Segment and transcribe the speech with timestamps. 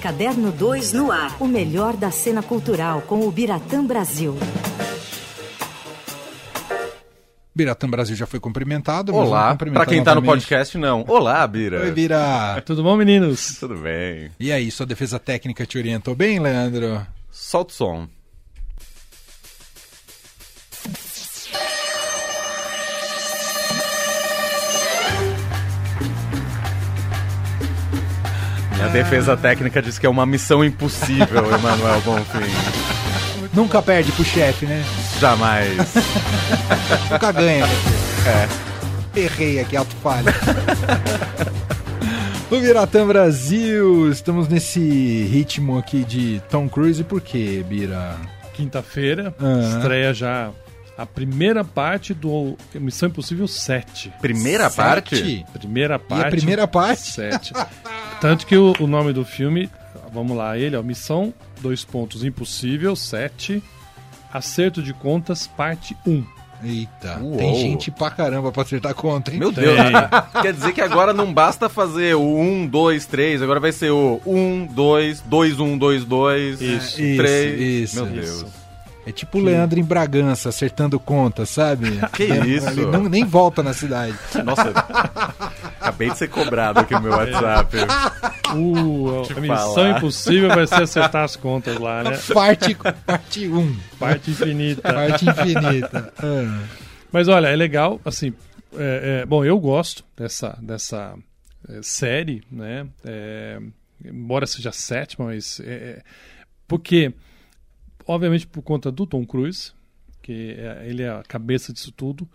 [0.00, 1.36] Caderno 2 no ar.
[1.40, 4.36] O melhor da cena cultural com o Biratã Brasil.
[7.52, 9.12] Biratã Brasil já foi cumprimentado.
[9.12, 11.04] Olá, pra quem tá no podcast, não.
[11.08, 11.80] Olá, Bira.
[11.80, 12.62] Oi, Bira.
[12.64, 13.56] Tudo bom, meninos?
[13.58, 14.30] Tudo bem.
[14.38, 17.04] E aí, sua defesa técnica te orientou bem, Leandro?
[17.32, 18.08] Solta o som.
[28.78, 32.48] Minha defesa técnica diz que é uma missão impossível, Emanuel Bonfim.
[33.52, 34.84] Nunca perde pro chefe, né?
[35.18, 35.76] Jamais.
[37.10, 37.64] Nunca ganha.
[37.66, 39.18] É.
[39.20, 40.32] Errei aqui, alto falha.
[42.50, 44.78] O Biratã Brasil, estamos nesse
[45.24, 47.02] ritmo aqui de Tom Cruise.
[47.02, 48.14] Por quê, Bira?
[48.54, 49.76] Quinta-feira, Ah.
[49.76, 50.50] estreia já
[50.96, 54.12] a primeira parte do Missão Impossível 7.
[54.20, 55.44] Primeira parte?
[55.52, 56.26] Primeira E parte.
[56.26, 57.02] a primeira parte?
[57.12, 57.52] 7.
[58.20, 59.70] Tanto que o, o nome do filme,
[60.12, 63.62] vamos lá, ele é o Missão, dois pontos, Impossível 7,
[64.32, 66.24] Acerto de Contas, parte 1.
[66.64, 67.36] Eita, Uou.
[67.36, 69.38] tem gente pra caramba pra acertar conta, hein?
[69.38, 69.76] Meu Deus.
[70.42, 74.20] Quer dizer que agora não basta fazer o 1, 2, 3, agora vai ser o
[74.26, 76.96] 1, 2, 2, 1, 2, 2, Isso.
[76.96, 77.60] 3.
[77.60, 78.42] Isso, Meu isso.
[78.44, 78.52] Deus.
[79.06, 81.98] É tipo o Leandro em Bragança acertando conta, sabe?
[82.12, 82.68] Que isso?
[82.68, 84.14] Ele não- nem volta na cidade.
[84.44, 84.68] Nossa,
[85.80, 87.76] acabei de ser cobrado aqui no meu WhatsApp.
[88.54, 89.98] Uh, a Missão falar.
[89.98, 92.18] Impossível vai ser acertar as contas lá, né?
[92.34, 92.76] Parte,
[93.06, 94.92] parte 1, Parte infinita.
[94.92, 96.12] parte infinita.
[96.18, 96.62] Ah.
[97.10, 98.34] Mas olha, é legal, assim,
[98.76, 101.14] é, é, bom, eu gosto dessa, dessa
[101.68, 102.86] é, série, né?
[103.04, 103.58] É,
[104.04, 106.02] embora seja a sétima, mas é, é,
[106.66, 107.12] porque,
[108.08, 109.72] obviamente, por conta do Tom Cruise,
[110.22, 112.28] que é- ele é a cabeça disso tudo,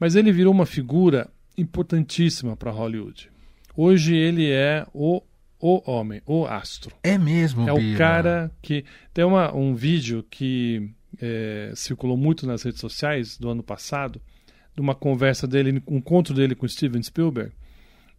[0.00, 3.30] mas ele virou uma figura importantíssima para Hollywood.
[3.76, 5.22] Hoje ele é o,
[5.60, 6.94] o homem, o astro.
[7.02, 7.98] É mesmo, É o Bira.
[7.98, 8.84] cara que.
[9.14, 10.90] Tem uma, um vídeo que
[11.20, 14.20] é, circulou muito nas redes sociais do ano passado,
[14.74, 17.52] de uma conversa dele, um encontro dele com Steven Spielberg.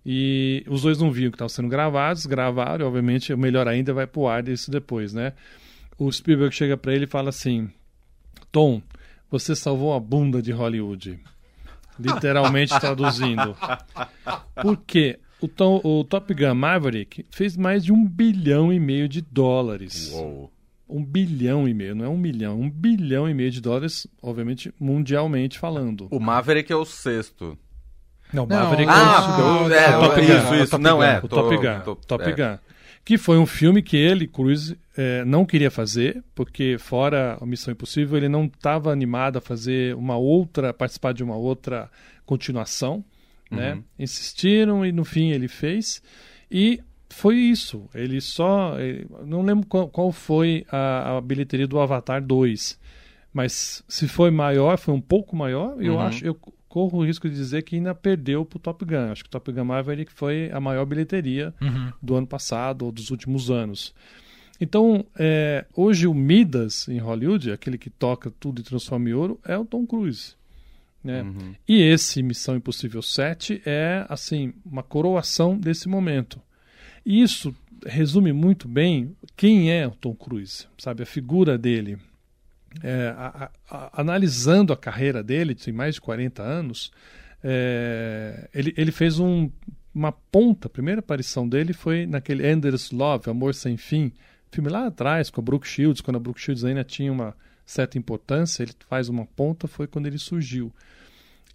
[0.05, 4.07] E os dois não viam que estavam sendo gravados, gravaram, e obviamente, melhor ainda vai
[4.07, 5.33] pro ar isso depois, né?
[5.99, 7.69] O Spielberg chega para ele e fala assim:
[8.51, 8.81] Tom,
[9.29, 11.19] você salvou a bunda de Hollywood.
[11.99, 13.55] Literalmente traduzindo.
[14.61, 15.19] Por quê?
[15.41, 20.09] O, Tom- o Top Gun Maverick fez mais de um bilhão e meio de dólares.
[20.13, 20.51] Uou.
[20.87, 24.73] Um bilhão e meio, não é um milhão, um bilhão e meio de dólares, obviamente,
[24.79, 26.07] mundialmente falando.
[26.09, 27.55] O Maverick é o sexto.
[28.33, 30.33] Não, Não, Maverick Ah, é o- o- o é, Top o- Gun.
[30.33, 30.71] isso, isso.
[30.71, 31.03] Top Não, Gun.
[31.03, 31.17] é.
[31.19, 31.79] o tô- Top Gun.
[31.85, 32.31] tô- Top é.
[32.31, 32.57] Gun.
[33.05, 37.71] Que foi um filme que ele, Cruise, eh, não queria fazer, porque fora a Missão
[37.71, 41.89] Impossível, ele não estava animado a fazer uma outra, participar de uma outra
[42.25, 43.03] continuação,
[43.49, 43.73] né?
[43.73, 43.83] Uhum.
[43.97, 46.03] Insistiram e no fim ele fez.
[46.51, 46.79] E
[47.09, 47.89] foi isso.
[47.95, 48.75] Ele só.
[48.79, 52.77] eh, não lembro qual, qual foi a, a bilheteria do Avatar 2.
[53.33, 55.99] Mas se foi maior, foi um pouco maior, eu Uhum.
[56.01, 56.23] acho.
[56.25, 56.37] Eu
[56.69, 59.11] corro o risco de dizer que ainda perdeu pro Top Gun.
[59.11, 61.91] Acho que o Top Gun Maverick foi a maior bilheteria Uhum.
[62.01, 63.93] do ano passado ou dos últimos anos.
[64.61, 69.39] Então, é, hoje o Midas em Hollywood, aquele que toca tudo e transforma em ouro,
[69.45, 70.35] é o Tom Cruise.
[71.03, 71.21] Né?
[71.23, 71.55] Uhum.
[71.67, 76.41] E esse Missão Impossível 7 é assim uma coroação desse momento.
[77.05, 77.55] E isso
[77.85, 81.03] resume muito bem quem é o Tom Cruise, sabe?
[81.03, 81.97] A figura dele.
[82.83, 86.91] É, a- a- analisando a carreira dele, tem mais de 40 anos,
[87.43, 89.49] é, ele, ele fez um-
[89.93, 90.67] uma ponta.
[90.67, 94.11] A primeira aparição dele foi naquele Endless Love, Amor Sem Fim,
[94.51, 97.35] filme lá atrás, com a Brooke Shields, quando a Brooke Shields ainda tinha uma
[97.65, 100.71] certa importância, ele faz uma ponta, foi quando ele surgiu.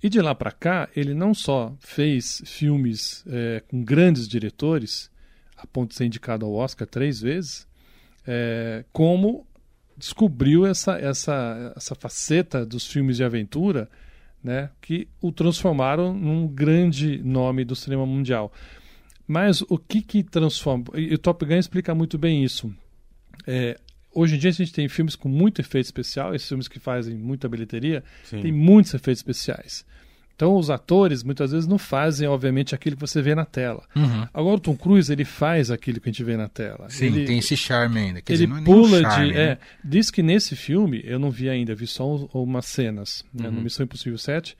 [0.02, 5.10] E de lá para cá, ele não só fez filmes é, com grandes diretores,
[5.56, 7.66] a ponto de ser indicado ao Oscar três vezes,
[8.26, 9.46] é, como
[9.96, 13.88] descobriu essa, essa, essa faceta dos filmes de aventura
[14.42, 18.52] né, que o transformaram num grande nome do cinema mundial.
[19.26, 20.84] Mas o que que transforma...
[20.94, 22.72] E o Top Gun explica muito bem isso.
[23.46, 23.78] É,
[24.12, 27.16] hoje em dia a gente tem filmes com muito efeito especial, esses filmes que fazem
[27.16, 28.40] muita bilheteria, Sim.
[28.40, 29.86] tem muitos efeitos especiais.
[30.36, 33.84] Então os atores muitas vezes não fazem, obviamente, aquilo que você vê na tela.
[33.94, 34.26] Uhum.
[34.34, 36.90] Agora o Tom Cruise ele faz aquilo que a gente vê na tela.
[36.90, 38.20] Sim, ele, tem esse charme ainda.
[38.20, 39.32] Quer ele dizer, não é nem um pula de.
[39.32, 39.40] né?
[39.40, 43.24] É, diz que nesse filme, eu não vi ainda, vi só um- umas cenas.
[43.32, 43.54] né, Uhum.
[43.54, 44.56] no Missão Impossível 7.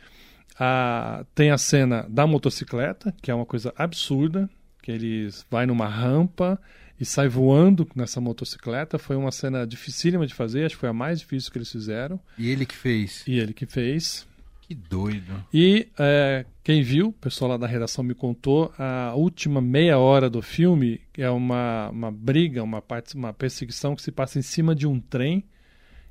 [0.58, 4.48] Ah, tem a cena da motocicleta, que é uma coisa absurda,
[4.82, 6.60] que ele vai numa rampa
[7.00, 8.96] e sai voando nessa motocicleta.
[8.98, 12.20] Foi uma cena dificílima de fazer, acho que foi a mais difícil que eles fizeram.
[12.38, 13.24] E ele que fez.
[13.26, 14.26] E ele que fez.
[14.74, 15.44] Que doido.
[15.52, 20.28] E é, quem viu, o pessoal lá da redação me contou, a última meia hora
[20.28, 24.74] do filme é uma, uma briga, uma, parte, uma perseguição que se passa em cima
[24.74, 25.44] de um trem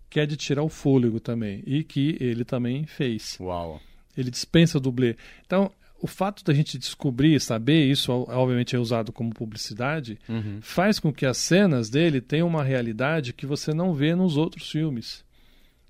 [0.10, 1.64] que é de tirar o fôlego também.
[1.66, 3.36] E que ele também fez.
[3.42, 3.82] Uau.
[4.16, 5.16] Ele dispensa dublê.
[5.46, 10.60] Então, o fato da gente descobrir, saber, isso obviamente é usado como publicidade, Uhum.
[10.62, 14.70] faz com que as cenas dele tenham uma realidade que você não vê nos outros
[14.70, 15.24] filmes.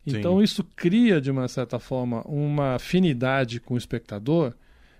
[0.05, 0.17] Sim.
[0.17, 4.53] Então isso cria, de uma certa forma, uma afinidade com o espectador,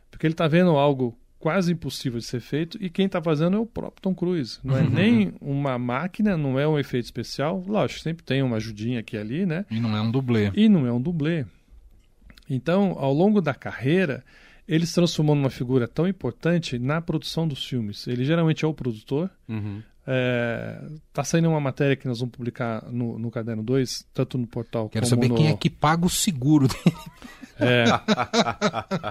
[0.10, 3.60] porque ele está vendo algo quase impossível de ser feito e quem está fazendo é
[3.60, 4.60] o próprio Tom Cruise.
[4.64, 7.62] Não é nem uma máquina, não é um efeito especial.
[7.68, 9.66] Lógico, sempre tem uma ajudinha aqui e ali, né?
[9.70, 10.52] E não é um dublê.
[10.56, 11.46] E não é um dublê.
[12.50, 14.24] Então, ao longo da carreira,
[14.66, 18.08] ele se transformou numa figura tão importante na produção dos filmes.
[18.08, 19.30] Ele geralmente é o produtor.
[19.50, 19.82] Uhum.
[20.06, 20.82] É,
[21.14, 24.90] tá saindo uma matéria que nós vamos publicar no, no Caderno 2, tanto no portal
[24.90, 25.36] Quero como saber no...
[25.36, 26.98] quem é que paga o seguro dele.
[27.60, 27.86] É,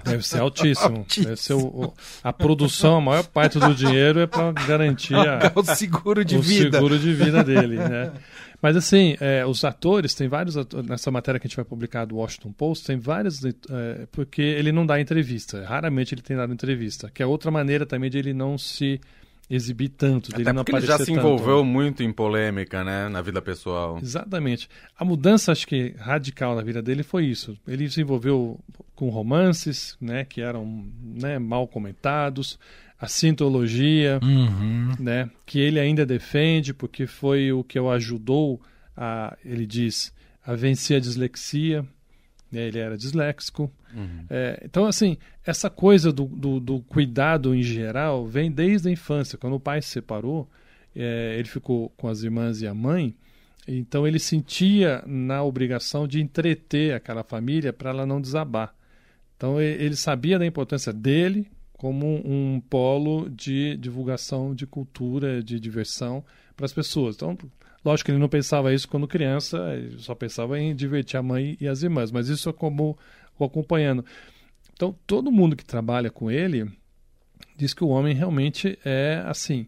[0.05, 0.99] deve ser altíssimo.
[0.99, 1.25] Altíssimo.
[1.27, 5.51] Deve ser o, o- a produção, a maior parte do dinheiro é para garantir a,
[5.55, 6.77] o seguro de o vida.
[6.77, 8.13] seguro de vida dele, né?
[8.61, 12.05] Mas assim, é, os atores, tem vários atores, nessa matéria que a gente vai publicar
[12.05, 16.53] do Washington Post, tem vários, é, porque ele não dá entrevista, raramente ele tem dado
[16.53, 19.01] entrevista, que é outra maneira também de ele não se
[19.51, 21.27] exibir tanto, dele Até não porque ele já aparecer se tanto.
[21.27, 23.09] envolveu muito em polêmica, né?
[23.09, 23.99] Na vida pessoal.
[24.03, 24.69] Exatamente.
[24.99, 27.57] A mudança, acho que radical na vida dele foi isso.
[27.67, 28.59] Ele se envolveu
[28.95, 32.59] com romances, né, que eram né, mal comentados,
[32.99, 34.93] a sintologia, Uhum.
[34.99, 38.61] né, que ele ainda defende porque foi o que o ajudou
[38.97, 40.13] a, ele diz,
[40.47, 41.85] a vencer a dislexia.
[42.53, 43.73] Né, ele era disléxico.
[43.95, 44.27] Uhum.
[44.29, 49.39] É, então, assim, essa coisa do, do, do cuidado em geral vem desde a infância.
[49.39, 50.49] Quando o pai se separou,
[50.95, 53.15] é, ele ficou com as irmãs e a mãe,
[53.67, 58.75] então ele sentia na obrigação de entreter aquela família para ela não desabar.
[59.37, 66.25] Então ele sabia da importância dele como um polo de divulgação de cultura, de diversão
[66.57, 67.17] para as pessoas.
[67.17, 67.37] Então,
[67.85, 69.59] lógico que ele não pensava isso quando criança,
[69.99, 72.99] só pensava em divertir a mãe e as irmãs, mas isso é como
[73.39, 74.05] o acompanhando.
[74.75, 76.71] Então, todo mundo que trabalha com ele
[77.57, 79.67] diz que o homem realmente é assim,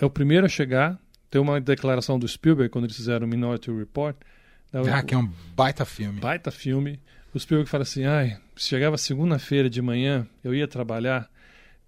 [0.00, 0.98] é o primeiro a chegar.
[1.30, 4.14] Tem uma declaração do Spielberg quando eles fizeram o Minority Report,
[4.72, 6.20] né, Ah, que é um baita filme.
[6.20, 7.00] baita filme.
[7.34, 11.28] O Spielberg fala assim: ai, chegava segunda-feira de manhã, eu ia trabalhar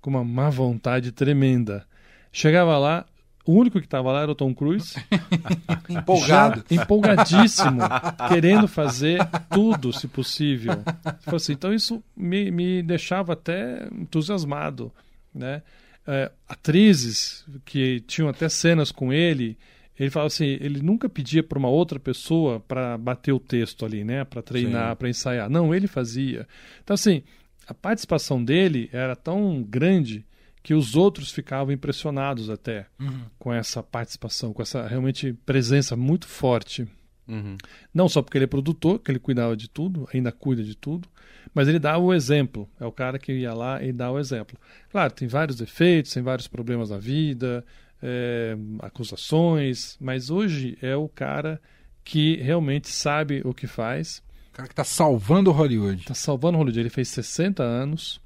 [0.01, 1.87] com uma má vontade tremenda.
[2.33, 3.07] Chegava lá,
[3.46, 4.94] o único que estava lá era o Tom Cruise,
[5.88, 6.64] Empolgado.
[6.69, 7.81] já empolgadíssimo,
[8.28, 9.20] querendo fazer
[9.50, 10.82] tudo, se possível.
[11.26, 14.93] Assim, então isso me, me deixava até entusiasmado,
[15.32, 15.62] né?
[16.08, 19.56] É, atrizes que tinham até cenas com ele,
[19.98, 24.04] ele falava assim, ele nunca pedia para uma outra pessoa para bater o texto ali,
[24.04, 24.25] né?
[24.25, 25.48] Para treinar, para ensaiar.
[25.48, 26.46] Não, ele fazia.
[26.82, 27.22] Então assim,
[27.66, 30.25] a participação dele era tão grande
[30.67, 33.21] que os outros ficavam impressionados até Uhum.
[33.39, 36.89] com essa participação, com essa realmente presença muito forte.
[37.29, 37.57] Uhum.
[37.95, 41.09] Não só porque ele é produtor, que ele cuidava de tudo, ainda cuida de tudo,
[41.55, 42.69] mas ele dá o exemplo.
[42.81, 44.59] É o cara que ia lá e dá o exemplo.
[44.91, 47.65] Claro, tem vários defeitos, tem vários problemas na vida,
[48.03, 51.61] é, acusações, mas hoje é o cara
[52.05, 54.21] que realmente sabe o que faz,
[54.51, 56.01] O cara que tá salvando Hollywood.
[56.01, 56.81] está salvando o Hollywood.
[56.81, 58.21] Ele fez 60 anos,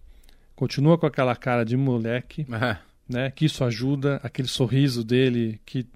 [0.60, 2.76] continua com aquela cara de moleque, É.
[3.08, 3.30] né?
[3.30, 5.86] Que isso ajuda, aquele sorriso dele que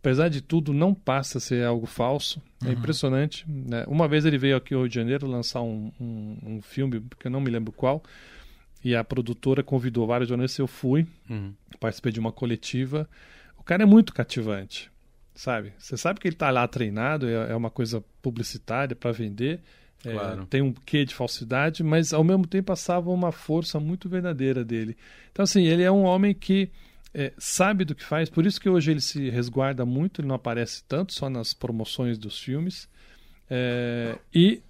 [0.00, 2.38] apesar de tudo não passa a ser algo falso.
[2.62, 3.46] É impressionante.
[3.48, 3.84] Né?
[3.88, 7.26] Uma vez ele veio aqui ao Rio de Janeiro lançar um, um, um filme, que
[7.26, 8.02] eu não me lembro qual,
[8.84, 11.54] e a produtora convidou vários jornalistas, eu fui, Uhum.
[11.80, 13.08] participei de uma coletiva.
[13.58, 14.90] O cara é muito cativante,
[15.34, 15.72] sabe?
[15.78, 19.60] Você sabe que ele está lá treinado, é, é uma coisa publicitária para vender.
[20.04, 20.46] É, Claro.
[20.46, 24.96] tem um quê de falsidade, mas ao mesmo tempo passava uma força muito verdadeira dele.
[25.32, 26.70] Então, assim, ele é um homem que
[27.12, 30.34] é, sabe do que faz, por isso que hoje ele se resguarda muito, ele não
[30.34, 32.88] aparece tanto, só nas promoções dos filmes.
[33.48, 34.60] É, e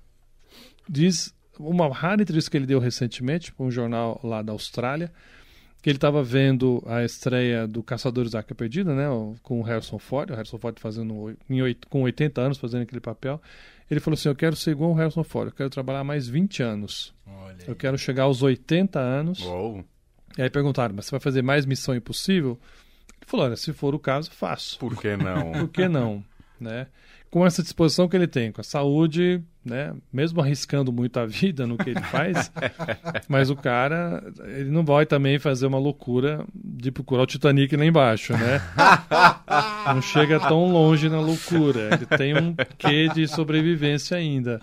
[0.88, 5.10] diz uma rara entrevista que ele deu recentemente para um jornal lá da Austrália,
[5.80, 9.04] que ele estava vendo a estreia do Caçadores da Arca Perdida, né,
[9.42, 13.40] com o Harrison Ford, o Harrison Ford fazendo em com 80 anos fazendo aquele papel.
[13.90, 16.62] Ele falou assim: "Eu quero ser igual o Harrison Ford, eu quero trabalhar mais 20
[16.62, 17.14] anos.
[17.66, 19.40] Eu quero chegar aos 80 anos".
[19.40, 19.84] Uou.
[20.36, 22.58] E aí perguntaram: "Mas você vai fazer mais Missão Impossível?"
[23.20, 24.78] Ele falou: "Olha, se for o caso, faço.
[24.78, 25.52] Por que não?
[25.60, 26.24] Por que não?"
[26.60, 26.86] né?
[27.30, 29.94] Com essa disposição que ele tem, com a saúde, né?
[30.12, 32.50] Mesmo arriscando muito a vida no que ele faz,
[33.28, 37.84] mas o cara, ele não vai também fazer uma loucura de procurar o Titanic lá
[37.84, 38.60] embaixo, né?
[39.94, 41.90] Não chega tão longe na loucura.
[41.94, 44.60] Ele tem um quê de sobrevivência ainda.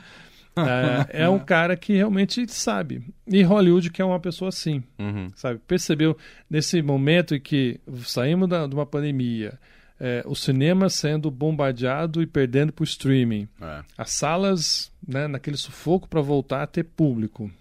[1.14, 3.02] é, é um cara que realmente sabe.
[3.28, 5.30] E Hollywood que é uma pessoa assim, Uhum.
[5.36, 5.60] sabe?
[5.68, 6.18] Percebeu
[6.50, 9.58] nesse momento em que saímos da, de uma pandemia,
[10.04, 13.84] é, o cinema sendo bombardeado e perdendo para o streaming, É.
[13.96, 17.52] as salas né, naquele sufoco para voltar a ter público.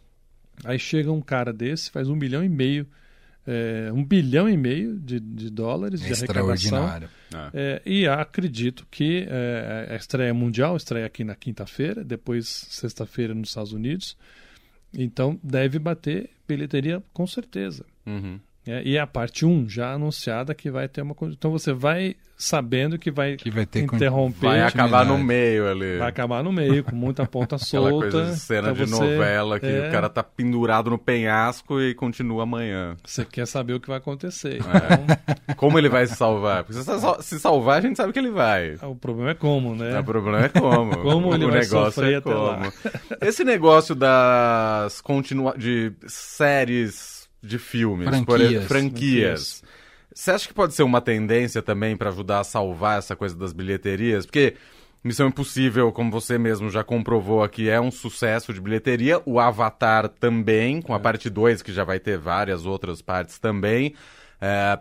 [0.65, 2.87] Aí chega um cara desse, faz um bilhão e meio,
[3.47, 6.07] é, um bilhão e meio de, de dólares de
[6.67, 6.79] arrecadação.
[7.53, 13.51] É, e acredito que é, a estreia mundial, estreia aqui na quinta-feira, depois sexta-feira nos
[13.51, 14.17] Estados Unidos.
[14.95, 17.85] Então deve bater bilheteria com certeza.
[18.07, 18.41] Uhum.
[18.67, 21.17] É, e é a parte 1 já anunciada que vai ter uma.
[21.23, 25.99] Então você vai sabendo que vai, Que vai ter interromper, Vai acabar no meio ali.
[25.99, 27.91] vai acabar no meio, com muita ponta solta.
[28.11, 31.81] coisa de cena Então de você- novela que é, o cara tá pendurado no penhasco
[31.81, 32.97] e continua amanhã.
[33.05, 34.55] Você quer saber o que vai acontecer.
[34.57, 34.95] É.
[34.95, 36.65] Então, Como ele vai se salvar?
[36.65, 38.77] Porque se sal- se salvar, a gente sabe que ele vai.
[38.83, 39.99] o problema é como, né?
[39.99, 40.97] O problema é como.
[41.03, 42.57] Como ele o vai negócio sofrer é até lá.
[42.57, 42.73] como.
[43.23, 48.51] Esse negócio das continua de séries de filmes, por Franquias.
[48.53, 49.63] exemplo, franquias.
[50.15, 53.53] Você acha que pode ser uma tendência também para ajudar a salvar essa coisa das
[53.53, 54.27] bilheterias?
[54.27, 54.55] Porque
[55.03, 59.23] Missão Impossível, como você mesmo já comprovou aqui, é um sucesso de bilheteria.
[59.25, 63.95] O Avatar também, com a parte 2, que já vai ter várias outras partes também.
[64.41, 64.79] É,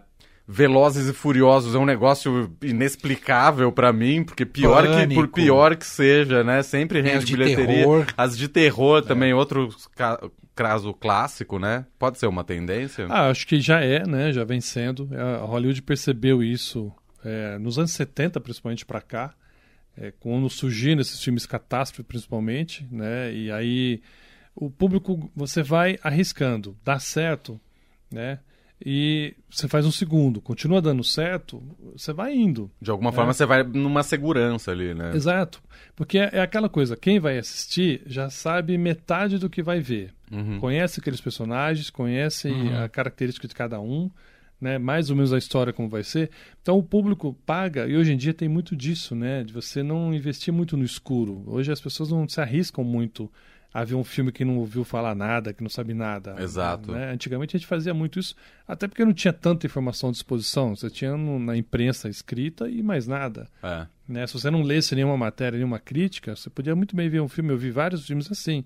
[0.51, 5.85] Velozes e Furiosos é um negócio inexplicável pra mim, porque pior que, por pior que
[5.85, 6.63] seja, né?
[6.63, 7.75] Sempre rende as de bilheteria.
[7.75, 8.05] terror.
[8.17, 10.19] As de terror também, outro ca-
[10.59, 11.85] caso clássico, né?
[11.97, 13.07] Pode ser uma tendência?
[13.09, 14.33] Ah, acho que já é, né?
[14.33, 15.09] Já vem sendo.
[15.15, 16.91] A Hollywood percebeu isso
[17.23, 19.33] é, nos anos 70, principalmente para cá,
[19.95, 23.33] é, quando surgiram esses filmes catástrofe, principalmente, né?
[23.33, 24.01] E aí
[24.53, 27.57] o público você vai arriscando, dá certo,
[28.11, 28.39] né?
[28.85, 31.61] E você faz um segundo, continua dando certo,
[31.93, 32.71] você vai indo.
[32.81, 35.11] De alguma forma você vai numa segurança ali, né?
[35.13, 35.61] Exato.
[35.95, 40.13] Porque é, é aquela coisa, quem vai assistir já sabe metade do que vai ver.
[40.31, 40.59] Uhum.
[40.59, 42.49] Conhece aqueles personagens, conhece
[42.81, 44.09] a característica de cada um,
[44.61, 44.77] né?
[44.77, 46.29] mais ou menos a história como vai ser.
[46.61, 49.43] Então o público paga, e hoje em dia tem muito disso, né?
[49.43, 51.43] De você não investir muito no escuro.
[51.47, 53.29] Hoje as pessoas não se arriscam muito
[53.73, 56.35] a ver um filme que não ouviu falar nada, que não sabe nada.
[56.39, 56.91] Exato.
[56.91, 57.11] né?
[57.11, 58.35] Antigamente a gente fazia muito isso,
[58.67, 60.75] até porque não tinha tanta informação à disposição.
[60.75, 63.47] Você tinha no- na imprensa escrita e mais nada.
[63.61, 63.85] É.
[64.07, 64.25] Né?
[64.25, 67.51] Se você não lesse nenhuma matéria, nenhuma crítica, você podia muito bem ver um filme.
[67.51, 68.65] Eu vi vários filmes assim,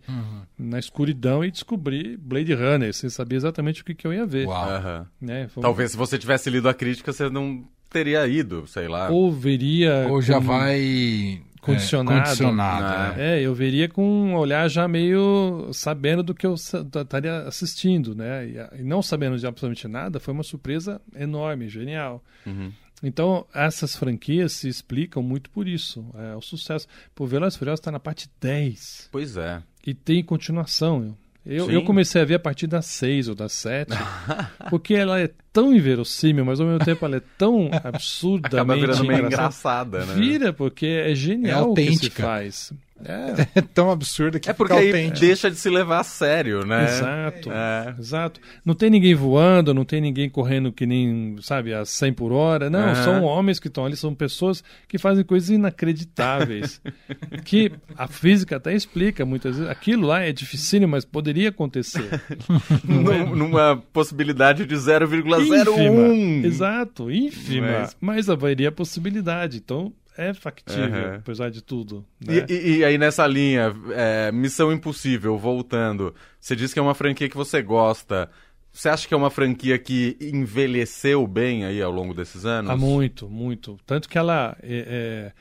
[0.58, 4.48] na escuridão e descobri Blade Runner, sem saber exatamente o que, que eu ia ver.
[4.48, 5.06] Uau.
[5.20, 5.50] Né?
[5.50, 9.10] Foi Talvez se você tivesse lido a crítica, você não teria ido, sei lá.
[9.10, 10.08] Ou veria.
[10.10, 12.18] Ou já com- vai Condicionado.
[12.18, 13.22] é, condicionado, Ah.
[13.22, 13.40] é.
[13.40, 18.46] É, eu veria com um olhar já meio sabendo do que eu estaria assistindo, né?
[18.48, 22.24] E, e não sabendo de absolutamente nada, foi uma surpresa enorme, genial.
[22.46, 22.72] Uhum.
[23.06, 26.06] Então, essas franquias se explicam muito por isso.
[26.16, 26.88] É o sucesso.
[27.14, 29.10] Pô, Velozes e Furiosos está na parte 10.
[29.12, 29.62] Pois é.
[29.86, 31.18] E tem continuação.
[31.46, 33.92] Eu, eu comecei a ver a partir das 6 ou das 7,
[34.70, 39.04] porque ela é tão inverossímil, mas ao mesmo tempo ela é tão absurdamente Acaba virando
[39.06, 39.98] meio engraçada.
[40.00, 40.14] engraçada, né?
[40.16, 42.72] Vira, porque é genial É o que se faz.
[43.06, 45.20] É, É tão absurdo que É porque fica aí autêntico.
[45.20, 46.86] deixa de se levar a sério, né?
[46.86, 47.52] exato.
[47.52, 47.96] É.
[48.00, 48.40] Exato.
[48.66, 52.70] Não tem ninguém voando, não tem ninguém correndo que nem, sabe, a 100 por hora.
[52.70, 53.04] Não, Aham.
[53.04, 56.82] são homens que estão ali, são pessoas que fazem coisas inacreditáveis.
[57.46, 59.70] que a física até explica muitas vezes.
[59.72, 62.10] Aquilo lá é dificílimo, mas poderia acontecer.
[62.84, 65.38] Num- numa possibilidade de ínfima.
[65.38, 66.46] 0,01.
[66.46, 67.68] Exato, ínfima.
[67.80, 69.58] Mas- Mas, haveria possibilidade.
[69.64, 71.16] Então é factível, Aham.
[71.18, 72.06] apesar de tudo.
[72.22, 72.46] E, né?
[72.50, 77.30] e- e aí nessa linha, é, Missão Impossível, voltando, você disse que é uma franquia
[77.30, 78.30] que você gosta.
[78.72, 82.72] Você acha que é uma franquia que envelheceu bem aí ao longo desses anos?
[82.72, 83.78] Há muito, muito.
[83.86, 85.32] Tanto que ela é, é,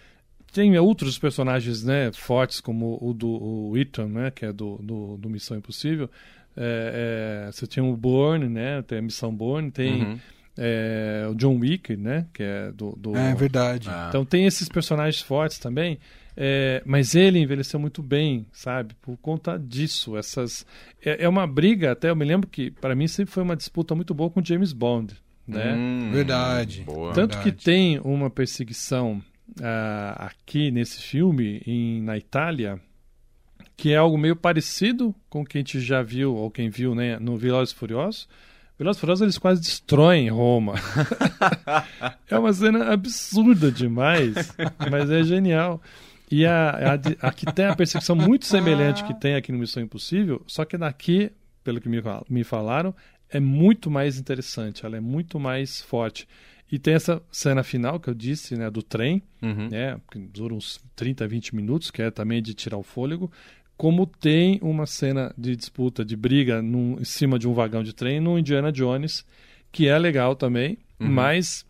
[0.53, 5.17] tem outros personagens né, fortes, como o do o Ethan, né, que é do, do,
[5.17, 6.11] do Missão Impossível.
[6.55, 10.19] É, é, você tem o Bourne, né, tem a Missão Bourne, tem Uhum.
[10.57, 12.95] É, o John Wick, né, que é do...
[12.97, 13.89] do É verdade.
[13.91, 14.07] Ah.
[14.09, 15.99] Então tem esses personagens fortes também,
[16.37, 18.95] é, mas ele envelheceu muito bem, sabe?
[19.01, 20.17] Por conta disso.
[20.17, 20.67] Essas
[21.05, 23.95] é, é uma briga, até eu me lembro que para mim sempre foi uma disputa
[23.95, 25.15] muito boa com James Bond,
[25.47, 25.75] né?
[25.75, 26.83] Hum, Verdade.
[26.83, 27.13] Boa.
[27.13, 27.65] Tanto que verdade.
[27.65, 29.23] tem uma perseguição
[29.61, 32.81] ah, aqui nesse filme em, na Itália
[33.77, 36.95] que é algo meio parecido com o que a gente já viu ou quem viu
[36.95, 38.29] né, no Velozes e Furiosos.
[38.79, 40.75] Velozes e Furiosos eles quase destroem Roma.
[42.29, 44.35] é uma cena absurda demais,
[44.91, 45.81] mas é genial.
[46.31, 50.43] E a, a, aqui tem a perseguição muito semelhante que tem aqui no Missão Impossível,
[50.47, 51.31] só que daqui,
[51.63, 52.95] pelo que me, me falaram,
[53.29, 56.27] é muito mais interessante, ela é muito mais forte.
[56.71, 59.69] E tem essa cena final que eu disse, né, do trem, Uhum.
[59.69, 63.31] né, que dura uns 30, 20 minutos, que é também de tirar o fôlego,
[63.83, 67.93] como tem uma cena de disputa, de briga num, em cima de um vagão de
[67.93, 69.27] trem no Indiana Jones,
[69.73, 71.11] que é legal também, Uhum.
[71.11, 71.67] mas,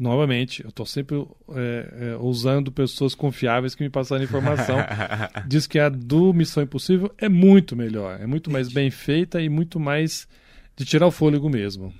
[0.00, 1.16] novamente, eu estou sempre
[1.50, 4.78] é, é, usando pessoas confiáveis que me passaram informação.
[5.46, 9.50] Diz que a do Missão Impossível é muito melhor, é muito mais bem feita e
[9.50, 10.26] muito mais
[10.74, 11.92] de tirar o fôlego mesmo.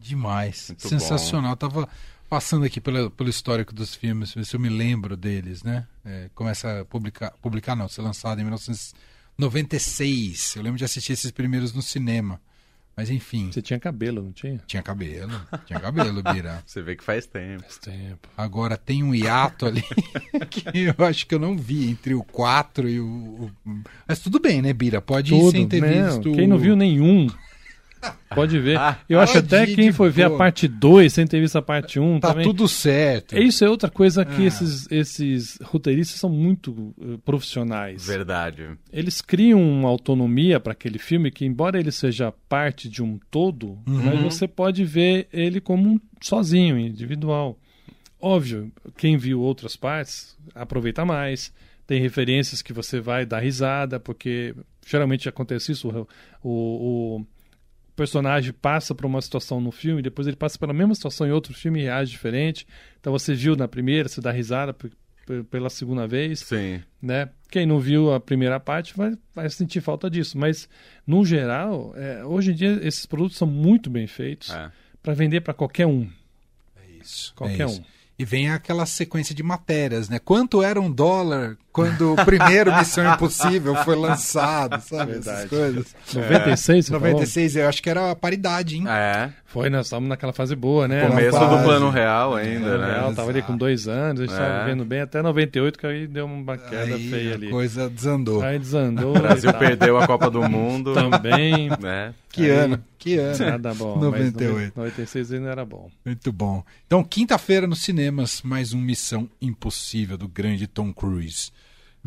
[0.00, 0.68] Demais.
[0.70, 1.50] Muito Sensacional.
[1.50, 1.86] Eu tava
[2.28, 5.86] passando aqui pela, pelo histórico dos filmes, se eu me lembro deles, né?
[6.04, 10.56] É, começa a publicar, publicar não, ser lançado em 1996.
[10.56, 12.40] Eu lembro de assistir esses primeiros no cinema.
[12.96, 14.58] Mas enfim, Você tinha cabelo, não tinha?
[14.66, 15.30] tinha cabelo,
[15.66, 16.60] tinha cabelo, Bira.
[16.64, 17.62] Você vê que faz tempo.
[17.62, 18.26] Faz tempo.
[18.34, 19.84] Agora tem um hiato ali
[20.48, 23.50] que eu acho que eu não vi entre o 4 e o.
[24.08, 25.02] Mas tudo bem, né, Bira?
[25.02, 26.06] Pode ir Tudo, sem ter né?
[26.06, 26.32] visto.
[26.32, 27.26] Quem não viu nenhum,
[28.34, 28.78] pode ver.
[29.08, 32.20] Eu acho até quem foi ver a parte 2 sem ter visto a parte 1
[32.20, 32.44] Tá também.
[32.44, 33.36] tudo certo.
[33.38, 34.46] Isso é outra coisa que Ah.
[34.46, 38.06] esses, esses roteiristas são muito eh, profissionais.
[38.06, 38.68] Verdade.
[38.92, 43.78] Eles criam uma autonomia para aquele filme que, embora ele seja parte de um todo,
[43.86, 44.04] Uhum.
[44.04, 47.58] mas você pode ver ele como um sozinho, individual.
[48.20, 51.52] Óbvio, quem viu outras partes aproveita mais.
[51.86, 55.88] Tem referências que você vai dar risada, porque geralmente acontece isso.
[56.42, 57.26] O, o
[57.96, 61.54] personagem passa por uma situação no filme, depois ele passa pela mesma situação em outro
[61.54, 62.66] filme e reage diferente.
[63.00, 64.76] Então você viu na primeira, você dá risada
[65.50, 66.80] pela segunda vez Sim.
[67.02, 67.28] né?
[67.50, 70.36] Quem não viu a primeira parte vai, vai sentir falta disso.
[70.38, 70.68] Mas,
[71.06, 74.70] no geral, é, hoje em dia esses produtos são muito bem feitos É.
[75.02, 76.08] para vender para qualquer um.
[77.00, 77.80] Isso, Qualquer é isso.
[77.80, 77.84] um.
[78.18, 80.18] E vem aquela sequência de matérias, né?
[80.18, 85.12] Quanto era um dólar quando o primeiro Missão Impossível foi lançado, sabe?
[85.12, 85.48] Essas Verdade.
[85.50, 85.94] coisas.
[86.14, 88.84] 96, você 96, eu acho que era a paridade, hein?
[88.88, 89.12] É.
[89.12, 89.32] falou?
[89.44, 91.06] Foi, nós estávamos naquela fase boa, né?
[91.06, 91.56] Começo fase.
[91.56, 92.92] do plano real ainda, Plano né?
[92.94, 94.64] real, tava ali com dois anos, a gente estava É.
[94.64, 97.50] vivendo bem até 98, que aí deu uma queda Aí feia a ali.
[97.50, 98.42] coisa desandou.
[98.42, 99.16] Aí desandou.
[99.16, 100.94] O Brasil perdeu a Copa do Mundo.
[100.94, 101.70] Também.
[101.80, 102.14] Né?
[102.30, 103.38] Que Aí- ano, que ano.
[103.38, 103.98] Nada bom.
[103.98, 104.72] 98.
[104.76, 105.90] Mas 96 ainda era bom.
[106.04, 106.62] Muito bom.
[106.86, 111.50] Então, quinta-feira nos cinemas, mais um Missão Impossível do grande Tom Cruise.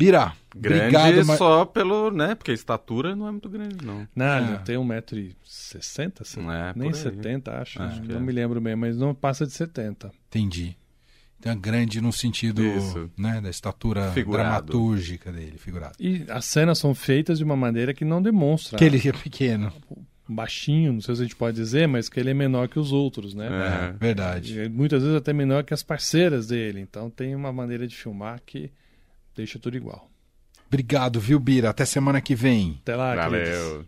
[0.00, 1.26] Bira, Grande obrigado.
[1.26, 2.34] ma- só pelo, né?
[2.34, 4.08] Porque a estatura não é muito grande, não.
[4.16, 4.38] Não, É.
[4.48, 7.02] ele tem 1,60m, assim, É, nem por aí.
[7.02, 7.82] 70, acho.
[7.82, 8.20] Acho que não é.
[8.20, 10.10] me lembro bem, mas não passa de 70.
[10.28, 10.76] Entendi.
[11.38, 13.10] Então, é grande no sentido Isso.
[13.16, 14.66] né, da estatura Figurado.
[14.66, 15.94] dramatúrgica dele, figurado.
[15.98, 19.72] E as cenas são feitas de uma maneira que não demonstra Que ele é pequeno.
[20.28, 22.92] baixinho, não sei se a gente pode dizer, mas que ele é menor que os
[22.92, 23.48] outros, né?
[23.48, 23.92] É.
[23.98, 24.60] Verdade.
[24.60, 26.80] E muitas vezes até menor que as parceiras dele.
[26.80, 28.70] Então tem uma maneira de filmar que
[29.40, 30.10] deixa tudo igual.
[30.66, 31.70] Obrigado, viu, Bira?
[31.70, 32.78] Até semana que vem.
[32.82, 33.58] Até lá, queridos.
[33.58, 33.86] Valeu.